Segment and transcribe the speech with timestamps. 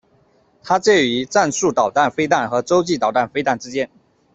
[0.63, 3.87] 它介于战术弹道飞弹和洲际弹道飞弹之间。